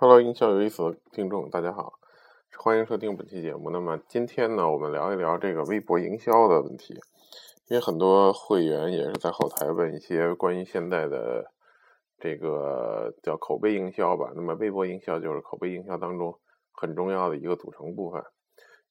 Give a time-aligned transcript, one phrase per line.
[0.00, 1.94] Hello，营销有意思的听众，大家好，
[2.56, 3.68] 欢迎收听本期节目。
[3.70, 6.94] 那么今天呢，我们聊一聊这个微博营销的问题，
[7.66, 11.50] 因为很多会员也是在后台问一些关于现在的
[12.16, 14.30] 这个叫口碑营销吧。
[14.36, 16.38] 那么微博营销就是口碑营销当中
[16.70, 18.22] 很重要的一个组成部分。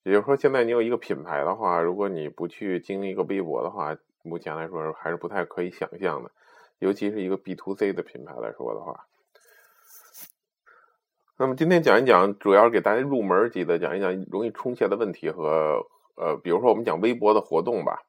[0.03, 6.31] 也就是说，现在你有一个品牌的话，如果你不去经营一个微博的话，目前来说还是不太可以想象的，
[6.79, 9.07] 尤其是一个 B to C 的品牌来说的话。
[11.39, 18.01] 那么今天讲一讲，主要是给大家入门级的讲一讲容易出现的问题和呃，比如说我们讲微博的活动吧。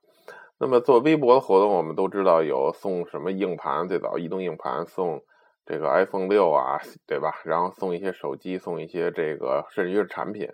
[0.59, 5.23] 那么做微博的活动，我们都知道有送什么硬盘，最早移动硬盘送
[5.67, 7.35] 这个 iPhone 六啊，对吧？
[7.45, 10.49] 然后送一些手机，送一些这个甚至于是产品。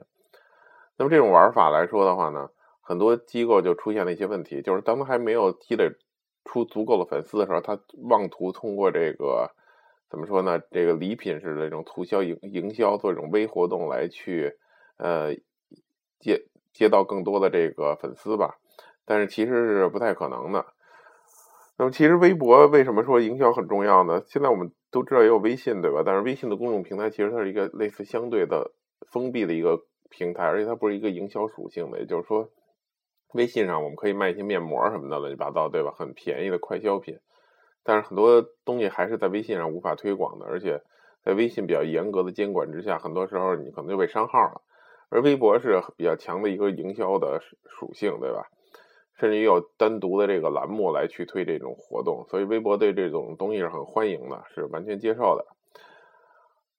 [0.96, 2.50] 那么这种玩法来说的话呢，
[2.80, 5.92] 很多机构就出现了一些问题，就是当他还没有积累
[6.44, 7.78] 出足够的粉丝的时候，他
[8.08, 9.52] 妄图通过这个。
[10.14, 10.60] 怎么说呢？
[10.70, 14.56] 这个礼品式的这种促销营营销，做这种微活动来去，
[14.96, 15.34] 呃，
[16.20, 18.54] 接接到更多的这个粉丝吧。
[19.04, 20.64] 但是其实是不太可能的。
[21.76, 24.22] 那么其实微博为什么说营销很重要呢？
[24.28, 26.04] 现在我们都知道也有微信，对吧？
[26.06, 28.70] 但是微信的公众平台其实它是一个类似相对的
[29.10, 31.98] 封闭的一个平台，而且它不是一个营销属性的。
[31.98, 32.48] 也就是说，
[33.32, 35.92] 微信上我们可以卖一些面膜什么的乱七八糟，对吧？
[35.98, 37.18] 很便宜的快消品。
[37.84, 40.82] 但是很多东西还是在微信上无法推广的，而且
[41.22, 44.62] 在微信比较严格的监管之下，很多时候你可能就被删号了。
[45.10, 48.48] 而微博是比较强的一个营销的属性，对吧？
[49.16, 55.46] 甚至于有单独的这个栏目来去推这种活动，所以微博对这种东西是很欢迎的，是完全接受的。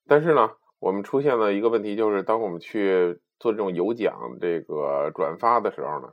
[0.06, 6.10] 但是呢，我们出现了一个问题，就是当我们去做这种有奖、这个转发的时候呢，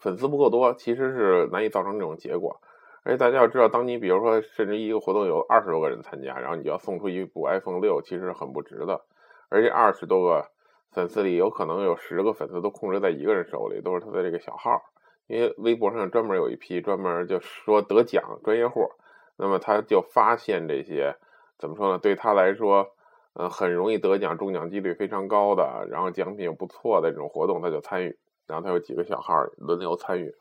[0.00, 2.62] 粉丝不够多，其实是难以造成这种结果。
[3.04, 9.00] 而且大家要知道，当你比如说，甚至一个活动有二十多个人参加，然后你就要送出一部 iPhone 六，其实很不值的。
[9.48, 10.46] 而且二十多个
[10.92, 14.80] 粉丝里，有可能有十个粉丝都控制在一个人手里，都是他的这个小号。
[15.26, 18.88] 因为微博上专门有一批专门就说得奖专业户，
[19.36, 21.16] 那么他就发现这些
[21.58, 21.98] 怎么说呢？
[21.98, 22.86] 对他来说，
[23.34, 28.16] 嗯，很容易得奖、中奖几率非常高的，然后奖品又不错的这种活动，他就参与。
[28.46, 30.32] 然后他有几个小号轮流参与，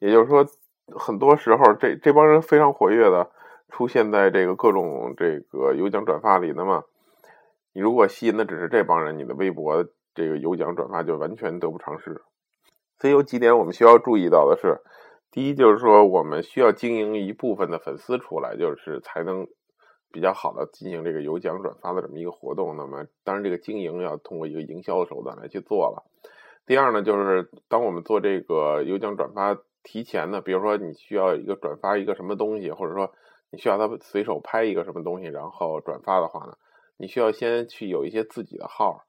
[0.00, 0.44] 也就是说。
[0.88, 3.30] 很多时候，这这帮人非常活跃的
[3.68, 6.52] 出现在这个各种这个有奖转发里。
[6.54, 6.84] 那么，
[7.72, 12.20] 你如果吸引的只是这帮人，你的微博这个有奖转发就完全得不偿失。
[12.98, 14.80] 所以有几点我们需要注意到的是：
[15.30, 19.46] 第一，就是说我们需要经营一部分的粉丝出来，就是才能
[20.10, 22.76] 比较好的进行这个有奖转发的这么一个活动。
[22.76, 26.04] 那么，当然这个经营要通过一个营销的手段来去做了。
[26.66, 29.56] 第二呢，就是当我们做这个有奖转发。
[29.82, 33.12] 提前的，比如说你需要一个转发一个什么东西，或者说
[33.50, 36.56] 你需要他随手拍一个什么东西，然后转发的话呢，
[36.96, 39.04] 你需要先去有一些自己的号，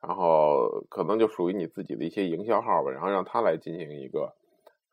[0.00, 4.34] 然后可能就属于你自己的一些营销号吧，然后让他来进行一个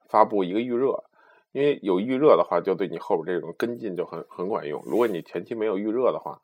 [0.08, 1.04] 发布一个预热，
[1.52, 4.82] 因为有预热的话，就对你后边这种跟进就很很管用。
[4.86, 6.42] 如果你前期没有预热的话，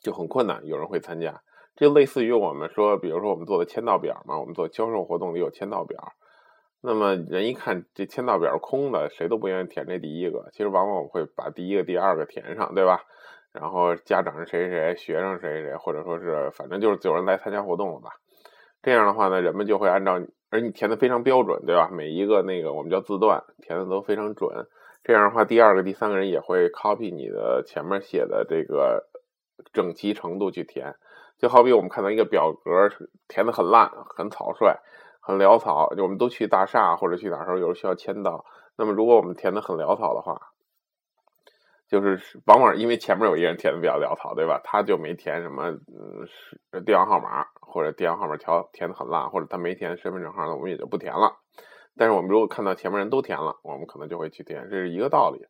[0.00, 1.42] 就很困难，有人会参加。
[1.74, 6.12] 这类似于我们说，比如说我们做的签到表嘛，我们做销售活动里有签到表。
[6.86, 10.50] 那么人一看这签到表空的，谁都不愿意填这第一个。
[10.52, 13.00] 其实往往我会把第一个、第二个填上，对吧？
[13.52, 18.10] 然后家长是谁谁谁，学生谁谁，或者说是反正就是有人来参加活动了吧。
[18.82, 21.88] 这样的话呢，人们就会按照，而你填的非常标准，对吧？
[21.90, 24.66] 每一个那个我们叫字段填的都非常准。
[25.02, 29.08] 这样的话，第二个、第三个人也会 copy 你的前面写的这个
[29.72, 30.96] 整齐程度去填。
[31.38, 32.90] 就好比我们看到一个表格
[33.26, 34.80] 填的很烂、很草率。
[35.26, 38.44] 很潦草，就我们都去大厦或者去哪时候，有时候需要签到。
[38.76, 40.38] 那么，如果我们填的很潦草的话，
[41.88, 44.60] 就是往往因为前面有一个人填的比较潦草，对吧？
[44.62, 45.70] 他就没填什么，
[46.72, 51.36] 嗯，电话号码或者电话号码条填的很烂，或者他没填身份证号，那我们也就不填了。
[51.96, 55.46] 但是我们如果看到前面人都填了，我们可能就会去填，这是一个道理。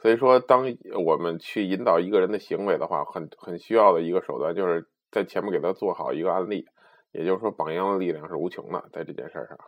[0.00, 0.64] 所以说，当
[1.04, 6.66] 我们去引导一个人的行为的话，很很需要的一个手段，就是在前面给他做好一个案例。
[7.12, 9.58] 也就是说，榜样的力量是无穷的，在这件事上，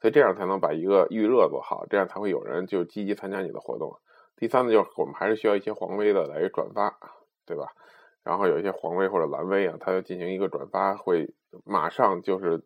[0.00, 4.00] 所以这样才能把一个预热做好，这样才会有人就积极参加你的活动。
[4.36, 6.98] 第三呢，就是我们还是需要一些黄微的来转发，
[7.46, 7.68] 对吧？
[8.24, 11.32] 然后有一些黄微或者蓝微啊，它要进行一个转发，会
[11.64, 12.64] 马上就是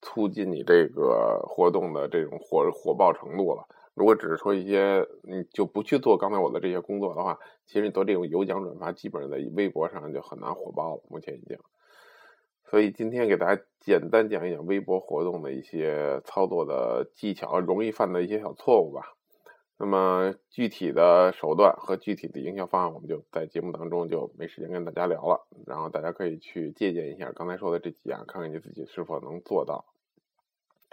[0.00, 3.66] 促进你这个活动的这种火火爆程度了。
[3.94, 11.02] 如果只是说一些你就不去做刚才我的这些工作的话，其实你做这种有奖转发，基本上在微博上就很难火爆了。
[11.08, 11.58] 目前已经。
[12.70, 19.16] 所以今天给大家简单讲一讲微博活动的一些操作的技巧，容易犯的一些小错误吧。
[19.76, 25.48] 那么具体的手段和具体的营销方案，我们就在节目当中就没时间跟大家聊了。
[25.66, 29.86] 然后大家可以去借鉴一下刚才说的这几样，看看你自己是否能做到。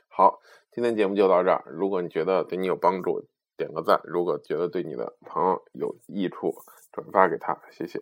[0.07, 0.39] 好，
[0.71, 1.63] 今天节目就到这儿。
[1.67, 6.55] 如果你觉得对你有帮助，点个赞；如果觉得对你的朋友有益处，
[6.91, 8.01] 转发给他，谢谢。